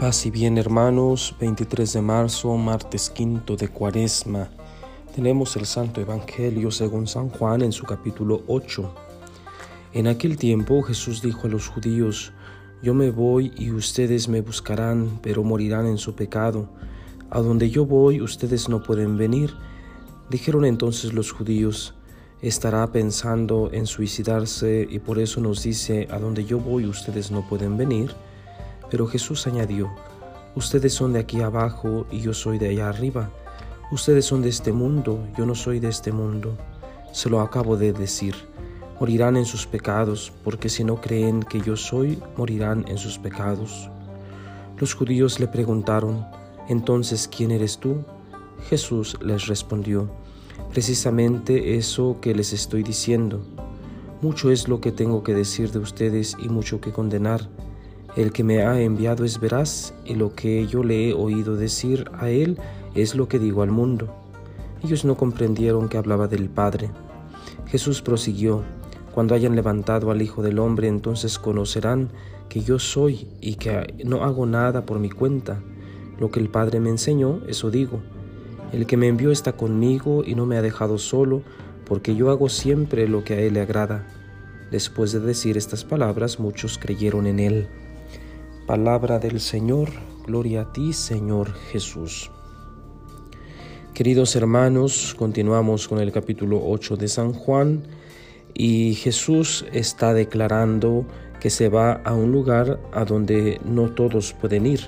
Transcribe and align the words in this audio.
Paz 0.00 0.24
y 0.24 0.30
bien 0.30 0.56
hermanos, 0.56 1.36
23 1.38 1.92
de 1.92 2.00
marzo, 2.00 2.56
martes 2.56 3.10
quinto 3.10 3.54
de 3.54 3.68
cuaresma. 3.68 4.48
Tenemos 5.14 5.56
el 5.56 5.66
Santo 5.66 6.00
Evangelio 6.00 6.70
según 6.70 7.06
San 7.06 7.28
Juan 7.28 7.60
en 7.60 7.70
su 7.70 7.84
capítulo 7.84 8.42
8. 8.46 8.94
En 9.92 10.06
aquel 10.06 10.38
tiempo 10.38 10.80
Jesús 10.80 11.20
dijo 11.20 11.48
a 11.48 11.50
los 11.50 11.68
judíos, 11.68 12.32
Yo 12.82 12.94
me 12.94 13.10
voy 13.10 13.52
y 13.58 13.72
ustedes 13.72 14.26
me 14.26 14.40
buscarán, 14.40 15.18
pero 15.20 15.44
morirán 15.44 15.84
en 15.86 15.98
su 15.98 16.14
pecado. 16.14 16.70
A 17.28 17.42
donde 17.42 17.68
yo 17.68 17.84
voy 17.84 18.22
ustedes 18.22 18.70
no 18.70 18.82
pueden 18.82 19.18
venir. 19.18 19.52
Dijeron 20.30 20.64
entonces 20.64 21.12
los 21.12 21.30
judíos, 21.30 21.94
estará 22.40 22.90
pensando 22.90 23.68
en 23.70 23.84
suicidarse 23.84 24.88
y 24.90 24.98
por 25.00 25.18
eso 25.18 25.42
nos 25.42 25.62
dice, 25.62 26.08
a 26.10 26.18
donde 26.18 26.46
yo 26.46 26.58
voy 26.58 26.86
ustedes 26.86 27.30
no 27.30 27.46
pueden 27.46 27.76
venir. 27.76 28.14
Pero 28.90 29.06
Jesús 29.06 29.46
añadió, 29.46 29.90
Ustedes 30.56 30.94
son 30.94 31.12
de 31.12 31.20
aquí 31.20 31.40
abajo 31.40 32.06
y 32.10 32.20
yo 32.20 32.34
soy 32.34 32.58
de 32.58 32.70
allá 32.70 32.88
arriba. 32.88 33.30
Ustedes 33.92 34.24
son 34.24 34.42
de 34.42 34.48
este 34.48 34.72
mundo, 34.72 35.28
yo 35.38 35.46
no 35.46 35.54
soy 35.54 35.78
de 35.78 35.88
este 35.88 36.10
mundo. 36.10 36.56
Se 37.12 37.30
lo 37.30 37.40
acabo 37.40 37.76
de 37.76 37.92
decir. 37.92 38.34
Morirán 38.98 39.36
en 39.36 39.46
sus 39.46 39.66
pecados, 39.66 40.32
porque 40.44 40.68
si 40.68 40.82
no 40.84 41.00
creen 41.00 41.42
que 41.42 41.60
yo 41.60 41.76
soy, 41.76 42.20
morirán 42.36 42.84
en 42.88 42.98
sus 42.98 43.16
pecados. 43.16 43.88
Los 44.78 44.94
judíos 44.94 45.38
le 45.38 45.46
preguntaron, 45.46 46.26
Entonces, 46.68 47.28
¿quién 47.28 47.52
eres 47.52 47.78
tú? 47.78 48.04
Jesús 48.68 49.16
les 49.22 49.46
respondió, 49.46 50.10
Precisamente 50.70 51.76
eso 51.76 52.18
que 52.20 52.34
les 52.34 52.52
estoy 52.52 52.82
diciendo. 52.82 53.40
Mucho 54.20 54.50
es 54.50 54.68
lo 54.68 54.80
que 54.80 54.92
tengo 54.92 55.22
que 55.22 55.32
decir 55.32 55.70
de 55.70 55.78
ustedes 55.78 56.36
y 56.38 56.48
mucho 56.48 56.80
que 56.80 56.92
condenar 56.92 57.48
el 58.16 58.32
que 58.32 58.44
me 58.44 58.62
ha 58.62 58.80
enviado 58.80 59.24
es 59.24 59.38
veraz, 59.38 59.94
y 60.04 60.14
lo 60.14 60.34
que 60.34 60.66
yo 60.66 60.82
le 60.82 61.08
he 61.08 61.14
oído 61.14 61.56
decir 61.56 62.10
a 62.12 62.28
él 62.28 62.58
es 62.94 63.14
lo 63.14 63.28
que 63.28 63.38
digo 63.38 63.62
al 63.62 63.70
mundo. 63.70 64.12
Ellos 64.82 65.04
no 65.04 65.16
comprendieron 65.16 65.88
que 65.88 65.98
hablaba 65.98 66.26
del 66.26 66.48
Padre. 66.48 66.90
Jesús 67.66 68.02
prosiguió, 68.02 68.62
Cuando 69.14 69.34
hayan 69.34 69.56
levantado 69.56 70.10
al 70.10 70.22
Hijo 70.22 70.42
del 70.42 70.58
Hombre, 70.58 70.86
entonces 70.86 71.38
conocerán 71.38 72.10
que 72.48 72.62
yo 72.62 72.78
soy 72.78 73.28
y 73.40 73.56
que 73.56 73.94
no 74.04 74.22
hago 74.22 74.46
nada 74.46 74.86
por 74.86 74.98
mi 74.98 75.10
cuenta. 75.10 75.60
Lo 76.18 76.30
que 76.30 76.40
el 76.40 76.48
Padre 76.48 76.80
me 76.80 76.90
enseñó, 76.90 77.40
eso 77.48 77.70
digo. 77.70 78.00
El 78.72 78.86
que 78.86 78.96
me 78.96 79.08
envió 79.08 79.32
está 79.32 79.52
conmigo 79.52 80.22
y 80.24 80.34
no 80.34 80.46
me 80.46 80.56
ha 80.56 80.62
dejado 80.62 80.98
solo, 80.98 81.42
porque 81.86 82.14
yo 82.14 82.30
hago 82.30 82.48
siempre 82.48 83.08
lo 83.08 83.24
que 83.24 83.34
a 83.34 83.40
Él 83.40 83.54
le 83.54 83.60
agrada. 83.62 84.06
Después 84.70 85.10
de 85.12 85.20
decir 85.20 85.56
estas 85.56 85.84
palabras, 85.84 86.38
muchos 86.38 86.78
creyeron 86.78 87.26
en 87.26 87.40
Él. 87.40 87.68
Palabra 88.66 89.18
del 89.18 89.40
Señor, 89.40 89.88
gloria 90.26 90.62
a 90.62 90.72
ti 90.72 90.92
Señor 90.92 91.52
Jesús. 91.72 92.30
Queridos 93.94 94.36
hermanos, 94.36 95.14
continuamos 95.18 95.88
con 95.88 95.98
el 95.98 96.12
capítulo 96.12 96.60
8 96.64 96.96
de 96.96 97.08
San 97.08 97.32
Juan 97.32 97.82
y 98.54 98.94
Jesús 98.94 99.64
está 99.72 100.14
declarando 100.14 101.04
que 101.40 101.50
se 101.50 101.68
va 101.68 101.94
a 102.04 102.14
un 102.14 102.30
lugar 102.30 102.78
a 102.92 103.04
donde 103.04 103.60
no 103.64 103.90
todos 103.90 104.34
pueden 104.34 104.66
ir 104.66 104.82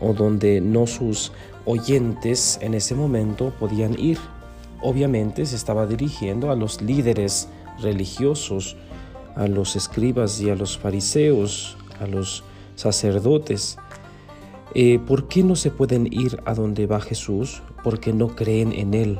o 0.00 0.12
donde 0.12 0.60
no 0.60 0.86
sus 0.86 1.32
oyentes 1.64 2.58
en 2.62 2.74
ese 2.74 2.94
momento 2.94 3.52
podían 3.58 3.98
ir. 3.98 4.18
Obviamente 4.80 5.44
se 5.46 5.56
estaba 5.56 5.86
dirigiendo 5.86 6.50
a 6.50 6.56
los 6.56 6.80
líderes 6.80 7.48
religiosos, 7.80 8.76
a 9.34 9.48
los 9.48 9.74
escribas 9.76 10.40
y 10.40 10.50
a 10.50 10.54
los 10.54 10.78
fariseos, 10.78 11.76
a 11.98 12.06
los 12.06 12.44
sacerdotes. 12.74 13.78
Eh, 14.74 14.98
¿Por 15.06 15.28
qué 15.28 15.42
no 15.42 15.54
se 15.54 15.70
pueden 15.70 16.08
ir 16.10 16.40
a 16.44 16.54
donde 16.54 16.86
va 16.86 17.00
Jesús? 17.00 17.62
Porque 17.84 18.12
no 18.12 18.28
creen 18.28 18.72
en 18.72 18.94
Él. 18.94 19.18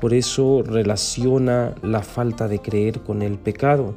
Por 0.00 0.14
eso 0.14 0.62
relaciona 0.64 1.74
la 1.82 2.02
falta 2.02 2.46
de 2.46 2.60
creer 2.60 3.00
con 3.00 3.22
el 3.22 3.38
pecado. 3.38 3.94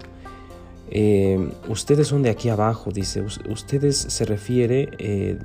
Eh, 0.89 1.49
ustedes 1.69 2.07
son 2.07 2.23
de 2.23 2.31
aquí 2.31 2.49
abajo, 2.49 2.91
dice. 2.91 3.21
Ustedes 3.21 3.97
se 3.97 4.25
refiere 4.25 4.89
eh, 4.97 5.37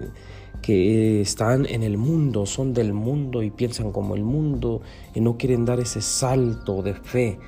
que 0.62 1.20
están 1.20 1.66
en 1.66 1.82
el 1.82 1.98
mundo, 1.98 2.46
son 2.46 2.72
del 2.72 2.94
mundo 2.94 3.42
y 3.42 3.50
piensan 3.50 3.92
como 3.92 4.14
el 4.14 4.24
mundo 4.24 4.80
y 5.14 5.20
no 5.20 5.36
quieren 5.36 5.66
dar 5.66 5.80
ese 5.80 6.00
salto 6.00 6.82
de 6.82 6.94
fe. 6.94 7.38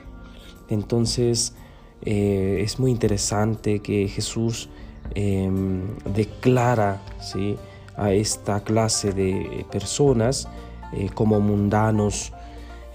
Entonces 0.69 1.55
es 2.01 2.79
muy 2.79 2.93
interesante 2.93 3.81
que 3.81 4.07
Jesús 4.07 4.69
Em, 5.15 5.97
declara 6.05 7.01
¿sí? 7.21 7.57
a 7.97 8.13
esta 8.13 8.61
clase 8.61 9.13
de 9.13 9.67
personas 9.71 10.49
eh, 10.93 11.11
como 11.13 11.41
mundanos. 11.41 12.33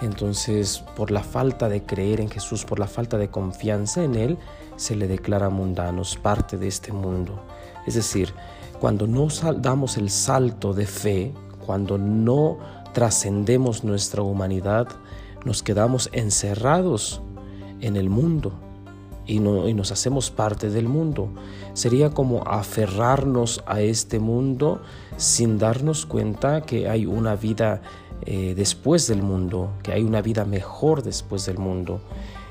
Entonces, 0.01 0.84
por 0.96 1.12
la 1.12 1.22
falta 1.22 1.69
de 1.69 1.84
creer 1.84 2.19
en 2.22 2.29
Jesús, 2.29 2.66
por 2.66 2.79
la 2.79 2.88
falta 2.88 3.18
de 3.18 3.29
confianza 3.29 4.03
en 4.03 4.16
Él, 4.16 4.38
se 4.75 4.96
le 4.96 5.07
declara 5.07 5.50
mundanos, 5.50 6.18
parte 6.18 6.57
de 6.57 6.68
este 6.68 6.91
mundo. 6.91 7.44
Es 7.85 7.96
decir, 7.96 8.34
cuando 8.80 9.07
no 9.07 9.28
damos 9.57 9.97
el 9.97 10.09
salto 10.09 10.74
de 10.74 10.85
fe, 10.85 11.34
cuando 11.66 11.97
no 11.97 12.57
trascendemos 12.94 13.84
nuestra 13.84 14.22
humanidad, 14.22 14.88
nos 15.45 15.63
quedamos 15.63 16.09
encerrados 16.13 17.22
en 17.81 17.95
el 17.95 18.09
mundo, 18.09 18.53
y, 19.25 19.39
nos 19.39 19.91
hacemos 19.91 20.31
parte 20.31 20.69
del 20.69 20.88
mundo. 20.88 21.29
Sería 21.73 22.09
como 22.09 22.44
aferrarnos 22.44 23.63
a 23.66 23.81
este 23.81 24.19
mundo 24.19 24.81
sin 25.17 25.57
darnos 25.57 26.06
cuenta 26.06 26.61
que 26.61 26.89
hay 26.89 27.06
una 27.06 27.35
vida 27.35 27.81
eh, 28.25 28.53
después 28.56 29.07
del 29.07 29.22
mundo, 29.22 29.72
que 29.81 29.94
hay 29.94 30.03
una 30.03 30.22
vida 30.22 30.45
mejor 30.45 31.03
después 31.03 31.45
del 31.45 31.57
mundo. 31.57 32.01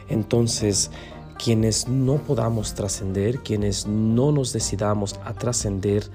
Entonces, 0.08 0.90
quienes 1.42 1.88
no 1.88 2.16
podamos 2.16 2.74
trascender, 2.74 3.40
quienes 3.40 3.86
no 3.86 4.32
nos 4.32 4.52
decidamos 4.52 5.18
a 5.24 5.34
trascender, 5.34 6.08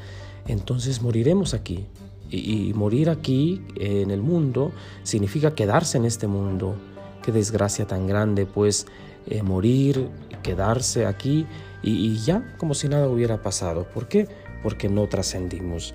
entonces 0.47 1.01
moriremos 1.01 1.53
aquí. 1.53 1.85
Y, 2.29 2.69
y, 2.69 2.73
morir 2.73 3.09
aquí 3.09 3.61
en 3.75 4.11
el 4.11 4.21
mundo 4.21 4.73
significa 5.03 5.55
quedarse 5.55 5.97
en 5.97 6.05
este 6.05 6.27
mundo. 6.27 6.75
Qué 7.23 7.31
desgracia 7.31 7.87
tan 7.87 8.05
grande, 8.05 8.45
pues 8.45 8.85
eh, 9.29 9.43
morir, 9.43 10.09
quedarse 10.43 11.05
aquí 11.05 11.45
y, 11.83 12.17
ya 12.17 12.55
como 12.57 12.73
si 12.73 12.87
nada 12.87 13.07
hubiera 13.07 13.41
pasado. 13.41 13.85
¿Por 13.93 14.07
qué? 14.07 14.27
Porque 14.63 14.89
no 14.89 15.07
trascendimos. 15.07 15.93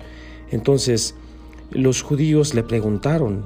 Entonces 0.51 1.15
los 1.71 2.01
judíos 2.01 2.53
le 2.53 2.63
preguntaron, 2.63 3.45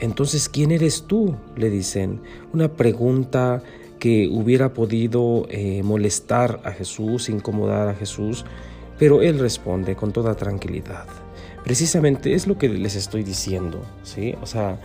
entonces 0.00 0.48
¿quién 0.48 0.70
eres 0.70 1.04
tú? 1.06 1.36
le 1.56 1.70
dicen. 1.70 2.20
Una 2.52 2.68
pregunta 2.68 3.62
que 3.98 4.28
hubiera 4.28 4.74
podido 4.74 5.46
eh, 5.48 5.82
molestar 5.82 6.60
a 6.64 6.72
Jesús, 6.72 7.28
incomodar 7.28 7.88
a 7.88 7.94
Jesús, 7.94 8.44
pero 8.98 9.22
él 9.22 9.38
responde 9.38 9.96
con 9.96 10.12
toda 10.12 10.34
tranquilidad. 10.34 11.06
Precisamente 11.64 12.34
es 12.34 12.46
lo 12.46 12.58
que 12.58 12.68
les 12.68 12.94
estoy 12.94 13.22
diciendo, 13.22 13.80
¿sí? 14.02 14.34
O 14.42 14.46
sea, 14.46 14.78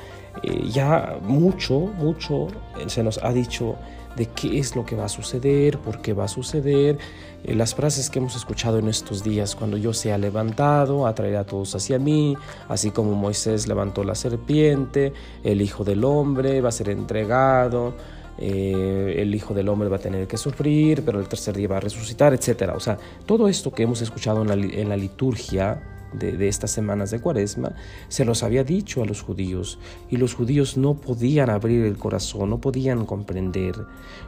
eh, 0.44 0.70
ya 0.72 1.18
mucho, 1.22 1.80
mucho 1.80 2.48
se 2.88 3.04
nos 3.04 3.22
ha 3.22 3.34
dicho 3.34 3.76
de 4.16 4.28
qué 4.28 4.60
es 4.60 4.78
lo 4.78 4.86
que 4.86 4.96
va 4.96 5.06
a 5.06 5.10
suceder, 5.10 5.78
por 5.78 6.02
qué 6.02 6.14
va 6.14 6.24
a 6.24 6.28
suceder, 6.30 6.98
eh, 7.44 7.54
las 7.54 7.76
frases 7.76 8.10
que 8.10 8.20
hemos 8.20 8.36
escuchado 8.38 8.80
en 8.80 8.88
estos 8.88 9.24
días, 9.24 9.56
cuando 9.56 9.76
yo 9.76 9.94
sea 9.94 10.18
levantado, 10.18 11.06
atraer 11.06 11.36
a 11.36 11.46
todos 11.46 11.76
hacia 11.76 12.00
mí, 12.00 12.38
así 12.70 12.92
como 12.92 13.14
Moisés 13.14 13.68
levantó 13.68 14.06
la 14.06 14.16
serpiente, 14.16 15.12
el 15.44 15.62
Hijo 15.62 15.84
del 15.84 16.04
Hombre 16.06 16.62
va 16.62 16.70
a 16.70 16.72
ser 16.72 16.90
entregado, 16.90 17.94
eh, 18.38 19.16
el 19.18 19.36
Hijo 19.36 19.54
del 19.54 19.68
Hombre 19.68 19.90
va 19.90 19.98
a 19.98 20.00
tener 20.00 20.28
que 20.28 20.38
sufrir, 20.38 21.04
pero 21.04 21.20
el 21.20 21.28
tercer 21.28 21.58
día 21.58 21.68
va 21.68 21.78
a 21.78 21.82
resucitar, 21.82 22.34
etc. 22.34 22.72
O 22.74 22.80
sea, 22.80 22.98
todo 23.26 23.50
esto 23.50 23.72
que 23.72 23.84
hemos 23.84 24.02
escuchado 24.02 24.42
en 24.44 24.90
la 24.90 24.96
liturgia, 24.98 25.99
de, 26.14 26.48
estas 26.48 26.72
semanas 26.72 27.12
de 27.12 27.20
cuaresma, 27.20 27.74
se 28.08 28.26
los 28.26 28.44
había 28.44 28.64
dicho 28.64 29.02
a 29.02 29.06
los 29.06 29.22
judíos 29.22 29.80
y 30.10 30.18
los 30.18 30.34
judíos 30.34 30.78
no 30.78 30.96
podían 30.96 31.50
abrir 31.50 31.86
el 31.86 31.98
corazón, 31.98 32.50
no 32.50 32.60
podían 32.60 33.06
comprender, 33.06 33.76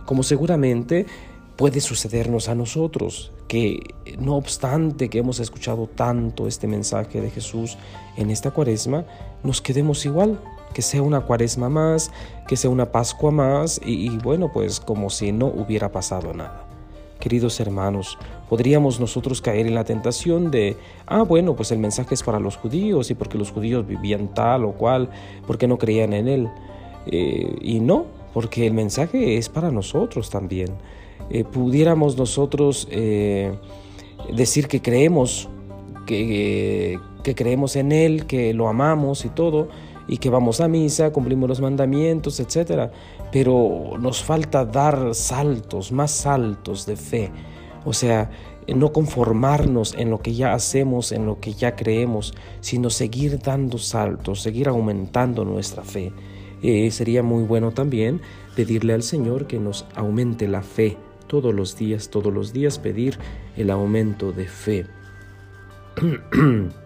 como 0.06 0.24
seguramente 0.24 1.06
puede 1.56 1.82
sucedernos 1.82 2.50
a 2.50 2.56
nosotros, 2.56 3.32
que 3.48 3.80
no 4.18 4.36
obstante 4.36 5.10
que 5.10 5.20
hemos 5.20 5.40
escuchado 5.40 5.88
tanto 5.88 6.48
este 6.48 6.68
mensaje 6.68 7.22
de 7.22 7.30
Jesús 7.30 7.78
en 8.18 8.32
esta 8.32 8.52
cuaresma, 8.52 9.06
nos 9.44 9.62
quedemos 9.62 10.06
igual, 10.06 10.40
que 10.74 10.82
sea 10.82 11.02
una 11.02 11.22
cuaresma 11.22 11.70
más, 11.70 12.12
que 12.48 12.56
sea 12.56 12.70
una 12.70 12.92
Pascua 12.92 13.32
más 13.32 13.82
y 13.84 14.10
bueno, 14.18 14.52
pues 14.54 14.80
como 14.80 15.10
si 15.10 15.32
no 15.32 15.48
hubiera 15.48 15.92
pasado 15.92 16.34
nada. 16.34 16.71
Queridos 17.22 17.60
hermanos, 17.60 18.18
podríamos 18.50 19.00
nosotros 19.00 19.42
caer 19.42 19.68
en 19.68 19.76
la 19.76 19.84
tentación 19.84 20.50
de, 20.50 20.76
ah, 21.06 21.22
bueno, 21.22 21.56
pues 21.56 21.72
el 21.72 21.78
mensaje 21.78 22.16
es 22.16 22.24
para 22.24 22.40
los 22.40 22.58
judíos 22.58 23.12
y 23.12 23.14
porque 23.14 23.38
los 23.38 23.52
judíos 23.52 23.88
vivían 23.88 24.34
tal 24.34 24.66
o 24.66 24.74
cual, 24.74 25.10
porque 25.46 25.68
no 25.68 25.78
creían 25.78 26.14
en 26.14 26.28
él. 26.28 26.50
Eh, 27.06 27.56
y 27.62 27.80
no, 27.80 28.08
porque 28.34 28.66
el 28.66 28.74
mensaje 28.74 29.38
es 29.38 29.50
para 29.50 29.72
nosotros 29.72 30.32
también. 30.32 30.70
Eh, 31.30 31.44
pudiéramos 31.44 32.18
nosotros 32.18 32.88
eh, 32.92 33.54
decir 34.36 34.68
que 34.68 34.82
creemos 34.82 35.48
que, 36.08 37.00
que 37.24 37.36
creemos 37.36 37.76
en 37.76 37.92
Él, 37.92 38.26
que 38.26 38.54
lo 38.54 38.68
amamos 38.68 39.26
y 39.26 39.30
todo, 39.30 39.70
y 40.12 40.18
que 40.18 40.30
vamos 40.30 40.60
a 40.60 40.68
misa, 40.68 41.14
cumplimos 41.14 41.48
los 41.48 41.62
mandamientos, 41.62 42.42
etc. 42.42 42.92
Pero 43.32 43.94
nos 43.98 44.22
falta 44.22 44.66
dar 44.66 45.16
saltos, 45.16 45.94
más 45.94 46.12
saltos 46.12 46.86
de 46.86 46.98
fe. 46.98 47.32
O 47.86 47.94
sea, 47.94 48.30
no 48.68 48.92
conformarnos 48.92 49.96
en 49.98 50.10
lo 50.10 50.20
que 50.20 50.34
ya 50.34 50.54
hacemos, 50.54 51.14
en 51.14 51.26
lo 51.26 51.40
que 51.40 51.54
ya 51.54 51.78
creemos, 51.78 52.34
sino 52.60 52.90
seguir 52.90 53.40
dando 53.40 53.78
saltos, 53.78 54.42
seguir 54.42 54.68
aumentando 54.68 55.46
nuestra 55.46 55.82
fe. 55.82 56.12
Eh, 56.62 56.92
sería 56.92 57.24
muy 57.24 57.46
bueno 57.46 57.72
también 57.72 58.20
pedirle 58.54 58.94
al 58.94 59.04
Señor 59.04 59.48
que 59.48 59.60
nos 59.60 59.86
aumente 59.96 60.50
la 60.50 60.62
fe 60.62 60.98
todos 61.28 61.56
los 61.56 61.78
días, 61.78 62.10
todos 62.10 62.34
los 62.34 62.52
días 62.52 62.80
pedir 62.80 63.18
el 63.56 63.70
aumento 63.70 64.34
de 64.34 64.48
fe. 64.50 64.86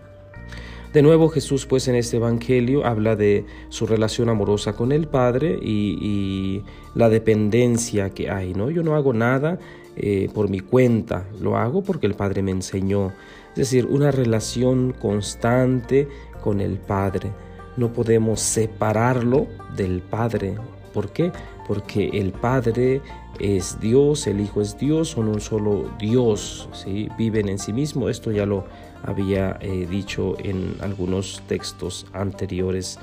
De 0.95 1.01
nuevo 1.01 1.27
Jesús 1.27 1.65
pues 1.65 1.89
en 1.89 1.95
este 1.95 2.15
Evangelio 2.15 2.85
habla 2.85 3.17
de 3.17 3.43
su 3.67 3.85
relación 3.85 4.29
amorosa 4.29 4.77
con 4.77 4.93
el 4.93 5.09
Padre 5.09 5.59
y, 5.61 6.63
la 6.93 7.09
dependencia 7.09 8.11
que 8.11 8.29
hay. 8.29 8.53
¿no? 8.53 8.69
Yo 8.69 8.81
no 8.81 8.95
hago 8.95 9.11
nada 9.11 9.59
eh, 9.97 10.29
por 10.33 10.49
mi 10.49 10.61
cuenta, 10.61 11.25
lo 11.41 11.57
hago 11.57 11.83
porque 11.83 12.07
el 12.07 12.13
Padre 12.13 12.43
me 12.43 12.51
enseñó. 12.51 13.11
Es 13.49 13.55
decir, 13.55 13.87
una 13.87 14.09
relación 14.09 14.93
constante 14.93 16.07
con 16.41 16.61
el 16.61 16.77
Padre. 16.77 17.29
No 17.75 17.91
podemos 17.91 18.39
separarlo 18.39 19.47
del 19.75 20.01
Padre. 20.01 20.55
¿Por 20.93 21.09
qué? 21.09 21.33
Porque 21.67 22.07
el 22.13 22.31
Padre 22.31 23.01
es 23.39 23.79
Dios, 23.79 24.27
el 24.27 24.39
Hijo 24.39 24.61
es 24.61 24.77
Dios, 24.77 25.09
son 25.09 25.27
un 25.27 25.41
solo 25.41 25.89
Dios, 25.99 26.69
¿sí? 26.73 27.09
viven 27.17 27.49
en 27.49 27.59
sí 27.59 27.73
mismo. 27.73 28.09
Esto 28.09 28.31
ya 28.31 28.45
lo 28.45 28.65
había 29.03 29.57
eh, 29.61 29.87
dicho 29.89 30.35
en 30.39 30.75
algunos 30.81 31.41
textos 31.47 32.05
anteriores. 32.13 32.99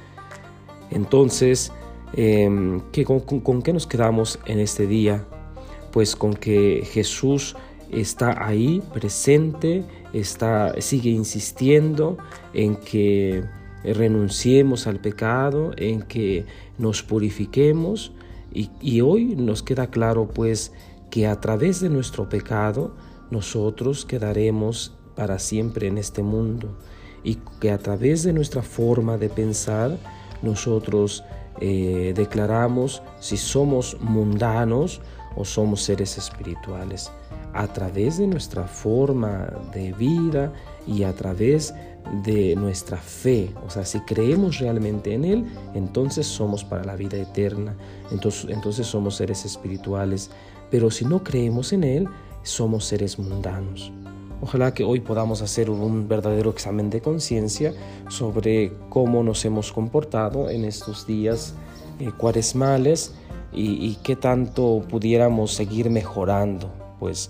Entonces, 0.91 1.73
em, 2.15 2.81
con, 3.43 3.63
qué 3.63 3.73
nos 3.73 3.87
quedamos 3.87 4.39
en 4.47 4.59
este 4.59 4.87
día? 4.87 5.25
Pues 5.91 6.17
con 6.17 6.35
que 6.35 6.87
Jesús 6.91 7.57
está 7.91 8.47
ahí 8.47 8.83
presente, 8.93 9.85
está, 10.13 10.75
sigue 10.81 11.11
insistiendo 11.11 12.17
en 12.55 12.77
que 12.77 13.45
renunciemos 13.85 14.87
al 14.87 15.01
pecado, 15.01 15.73
en 15.77 16.03
que 16.03 16.47
nos 16.79 17.03
purifiquemos 17.03 18.13
y, 18.55 19.01
hoy 19.01 19.35
nos 19.37 19.63
queda 19.63 19.89
claro 19.89 20.29
pues 20.29 20.73
que 21.11 21.27
a 21.27 21.41
través 21.41 21.81
de 21.81 21.89
nuestro 21.89 22.29
pecado 22.29 22.95
nosotros 23.31 24.05
quedaremos 24.05 24.95
para 25.15 25.39
siempre 25.39 25.87
en 25.87 25.99
este 25.99 26.23
mundo 26.23 26.79
y 27.25 27.37
que 27.61 27.71
a 27.71 27.79
través 27.79 28.23
de 28.25 28.33
nuestra 28.33 28.63
forma 28.63 29.17
de 29.17 29.29
pensar 29.29 29.97
nosotros 30.43 31.25
eh, 31.61 32.13
declaramos 32.17 33.03
si 33.21 33.37
somos 33.37 33.97
mundanos 34.01 35.01
o 35.37 35.45
somos 35.45 35.83
seres 35.83 36.19
espirituales. 36.19 37.11
A 37.55 37.67
través 37.67 38.19
de 38.19 38.27
nuestra 38.27 38.67
forma 38.67 39.53
de 39.73 39.93
vida 39.93 40.53
y 40.87 41.03
a 41.05 41.13
través 41.13 41.75
de 42.25 42.55
nuestra 42.57 42.97
fe. 42.97 43.51
O 43.67 43.71
sea, 43.71 43.85
si 43.85 44.01
creemos 44.01 44.59
realmente 44.59 45.15
en 45.15 45.25
Él, 45.25 45.47
entonces 45.75 46.27
somos 46.27 46.65
para 46.65 46.85
la 46.85 46.97
vida 46.97 47.17
eterna. 47.17 47.75
Entonces, 48.11 48.47
entonces 48.51 48.87
somos 48.87 49.17
seres 49.17 49.45
espirituales. 49.45 50.31
Pero 50.71 50.91
si 50.91 51.05
no 51.05 51.23
creemos 51.23 51.73
en 51.73 51.85
Él, 51.85 52.09
somos 52.43 52.85
seres 52.85 53.19
mundanos. 53.19 53.93
Ojalá 54.43 54.75
que 54.75 54.83
hoy 54.83 54.99
podamos 54.99 55.41
hacer 55.41 55.71
un 55.71 56.09
verdadero 56.09 56.51
examen 56.51 56.91
de 56.91 57.01
conciencia 57.01 57.73
sobre 58.09 58.73
cómo 58.89 59.23
nos 59.23 59.45
hemos 59.45 59.71
comportado 59.71 60.51
en 60.51 60.65
estos 60.65 61.07
días 61.07 61.55
eh, 62.01 62.11
cuaresmales 62.19 63.15
y, 63.53 63.97
qué 64.03 64.17
tanto 64.17 64.83
pudiéramos 64.89 65.53
seguir 65.53 65.91
mejorando, 65.91 66.73
pues 66.99 67.29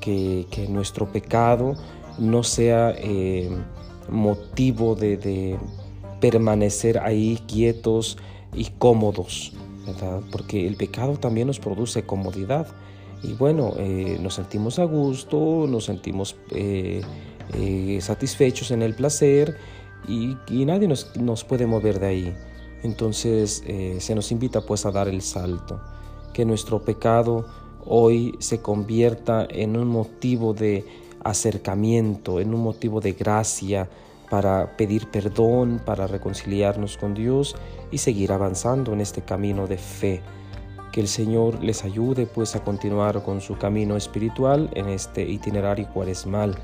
que, 0.00 0.46
nuestro 0.70 1.10
pecado 1.10 1.74
no 2.18 2.44
sea 2.44 2.94
eh, 2.96 3.50
motivo 4.08 4.94
de, 4.94 5.58
permanecer 6.20 6.98
ahí 7.00 7.38
quietos 7.46 8.16
y 8.54 8.66
cómodos, 8.78 9.52
porque 10.32 10.66
el 10.66 10.76
pecado 10.76 11.18
también 11.18 11.46
nos 11.46 11.58
produce 11.58 12.06
comodidad. 12.06 12.66
Y 13.22 13.32
bueno, 13.34 13.74
eh, 13.78 14.18
nos 14.20 14.34
sentimos 14.34 14.78
a 14.78 14.84
gusto, 14.84 15.66
nos 15.68 15.84
sentimos 15.84 16.36
eh, 16.50 17.02
eh, 17.54 17.98
satisfechos 18.00 18.70
en 18.70 18.82
el 18.82 18.94
placer 18.94 19.56
y, 20.08 20.36
nadie 20.64 20.88
nos, 20.88 21.14
nos, 21.16 21.44
puede 21.44 21.66
mover 21.66 22.00
de 22.00 22.06
ahí. 22.06 22.34
Entonces 22.82 23.62
se 23.98 24.14
nos 24.14 24.30
invita 24.30 24.60
pues 24.60 24.84
a 24.84 24.90
dar 24.90 25.08
el 25.08 25.22
salto, 25.22 25.80
que 26.34 26.44
nuestro 26.44 26.82
pecado 26.82 27.46
hoy 27.86 28.34
se 28.40 28.60
convierta 28.60 29.46
en 29.48 29.76
un 29.76 29.88
motivo 29.88 30.52
de 30.52 30.84
acercamiento, 31.24 32.38
en 32.38 32.54
un 32.54 32.62
motivo 32.62 33.00
de 33.00 33.12
gracia 33.12 33.88
para 34.30 34.76
pedir 34.76 35.10
perdón, 35.10 35.80
para 35.84 36.06
reconciliarnos 36.06 36.96
con 36.96 37.14
Dios 37.14 37.56
y 37.90 37.98
seguir 37.98 38.32
avanzando 38.32 38.92
en 38.92 39.00
este 39.00 39.22
camino 39.22 39.66
de 39.66 39.78
fe 39.78 40.22
que 40.94 41.00
el 41.00 41.08
Señor 41.08 41.60
les 41.60 41.82
ayude 41.82 42.24
pues 42.24 42.54
a 42.54 42.62
continuar 42.62 43.24
con 43.24 43.40
su 43.40 43.58
camino 43.58 43.96
espiritual 43.96 44.70
en 44.74 44.88
este 44.88 45.28
itinerario 45.28 45.88
cuaresmal, 45.92 46.56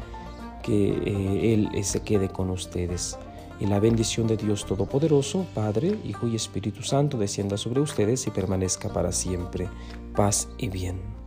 que 0.63 0.91
eh, 1.05 1.53
Él 1.53 1.85
se 1.85 2.03
quede 2.03 2.29
con 2.29 2.51
ustedes. 2.51 3.19
Y 3.59 3.67
la 3.67 3.81
bendición 3.81 4.29
de 4.29 4.37
Dios 4.37 4.65
Todopoderoso, 4.67 5.47
Padre, 5.53 5.99
Hijo 6.05 6.29
y 6.29 6.37
Espíritu 6.37 6.85
Santo 6.85 7.19
descienda 7.19 7.57
sobre 7.57 7.81
ustedes 7.81 8.25
y 8.29 8.31
permanezca 8.31 8.89
para 8.89 9.11
siempre. 9.11 9.69
Paz 10.15 10.49
y 10.59 10.69
bien. 10.69 11.20